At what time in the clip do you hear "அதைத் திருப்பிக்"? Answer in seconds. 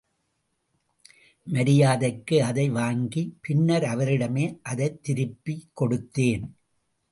4.63-5.69